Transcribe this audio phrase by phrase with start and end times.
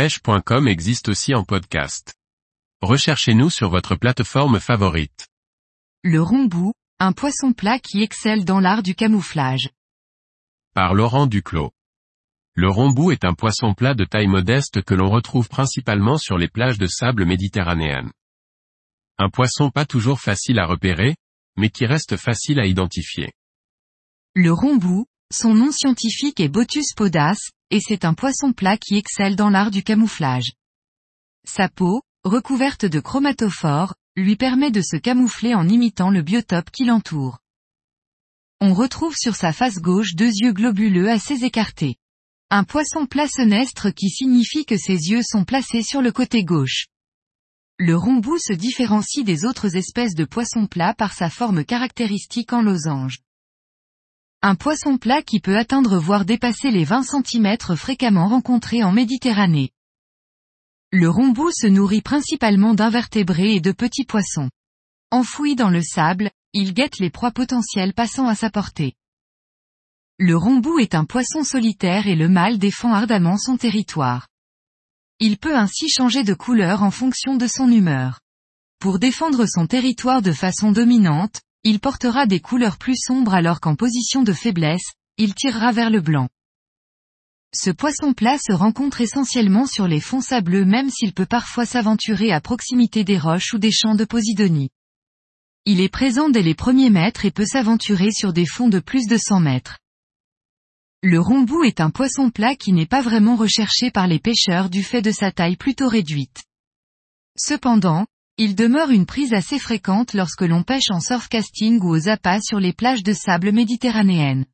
[0.00, 2.14] pêche.com existe aussi en podcast.
[2.80, 5.28] Recherchez-nous sur votre plateforme favorite.
[6.02, 9.68] Le rombou, un poisson plat qui excelle dans l'art du camouflage.
[10.72, 11.72] Par Laurent Duclos.
[12.54, 16.48] Le rombou est un poisson plat de taille modeste que l'on retrouve principalement sur les
[16.48, 18.10] plages de sable méditerranéennes.
[19.18, 21.14] Un poisson pas toujours facile à repérer,
[21.58, 23.34] mais qui reste facile à identifier.
[24.34, 29.36] Le rombou, son nom scientifique est Botus podas, et c'est un poisson plat qui excelle
[29.36, 30.52] dans l'art du camouflage.
[31.44, 36.84] Sa peau, recouverte de chromatophores, lui permet de se camoufler en imitant le biotope qui
[36.84, 37.38] l'entoure.
[38.60, 41.96] On retrouve sur sa face gauche deux yeux globuleux assez écartés.
[42.50, 46.86] Un poisson plat senestre qui signifie que ses yeux sont placés sur le côté gauche.
[47.78, 52.60] Le rombou se différencie des autres espèces de poissons plats par sa forme caractéristique en
[52.60, 53.20] losange.
[54.42, 59.70] Un poisson plat qui peut atteindre voire dépasser les 20 cm fréquemment rencontré en Méditerranée.
[60.90, 64.48] Le rombou se nourrit principalement d'invertébrés et de petits poissons.
[65.10, 68.94] Enfoui dans le sable, il guette les proies potentielles passant à sa portée.
[70.18, 74.26] Le rombou est un poisson solitaire et le mâle défend ardemment son territoire.
[75.18, 78.20] Il peut ainsi changer de couleur en fonction de son humeur.
[78.78, 83.76] Pour défendre son territoire de façon dominante, il portera des couleurs plus sombres alors qu'en
[83.76, 86.28] position de faiblesse, il tirera vers le blanc.
[87.52, 92.32] Ce poisson plat se rencontre essentiellement sur les fonds sableux même s'il peut parfois s'aventurer
[92.32, 94.70] à proximité des roches ou des champs de Posidonie.
[95.66, 99.06] Il est présent dès les premiers mètres et peut s'aventurer sur des fonds de plus
[99.06, 99.78] de 100 mètres.
[101.02, 104.82] Le rombou est un poisson plat qui n'est pas vraiment recherché par les pêcheurs du
[104.82, 106.44] fait de sa taille plutôt réduite.
[107.36, 108.06] Cependant,
[108.42, 112.58] il demeure une prise assez fréquente lorsque l'on pêche en surfcasting ou aux appâts sur
[112.58, 114.46] les plages de sable méditerranéennes.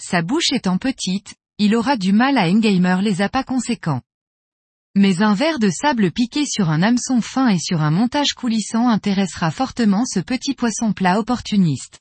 [0.00, 4.02] Sa bouche étant petite, il aura du mal à engamer les appâts conséquents.
[4.94, 8.88] Mais un verre de sable piqué sur un hameçon fin et sur un montage coulissant
[8.88, 11.98] intéressera fortement ce petit poisson plat opportuniste.